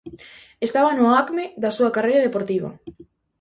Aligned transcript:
Estaba 0.67 0.89
no 0.99 1.05
acme 1.21 1.43
da 1.61 1.75
súa 1.77 1.93
carreira 1.95 2.25
deportiva. 2.27 2.69